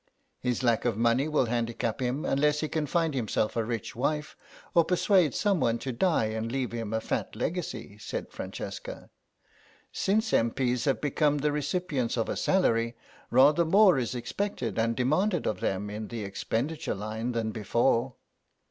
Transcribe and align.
"His 0.39 0.63
lack 0.63 0.83
of 0.83 0.97
money 0.97 1.27
will 1.27 1.45
handicap 1.45 1.99
him, 2.01 2.25
unless 2.25 2.61
he 2.61 2.67
can 2.67 2.87
find 2.87 3.13
himself 3.13 3.55
a 3.55 3.63
rich 3.63 3.95
wife 3.95 4.35
or 4.73 4.83
persuade 4.83 5.35
someone 5.35 5.77
to 5.77 5.91
die 5.91 6.25
and 6.25 6.51
leave 6.51 6.71
him 6.71 6.91
a 6.91 6.99
fat 6.99 7.35
legacy," 7.35 7.99
said 7.99 8.31
Francesca; 8.31 9.11
"since 9.91 10.33
M.P.'s 10.33 10.85
have 10.85 11.01
become 11.01 11.37
the 11.37 11.51
recipients 11.51 12.17
of 12.17 12.29
a 12.29 12.35
salary 12.35 12.95
rather 13.29 13.63
more 13.63 13.99
is 13.99 14.15
expected 14.15 14.79
and 14.79 14.95
demanded 14.95 15.45
of 15.45 15.59
them 15.59 15.87
in 15.91 16.07
the 16.07 16.23
expenditure 16.23 16.95
line 16.95 17.33
than 17.33 17.51
before." 17.51 18.15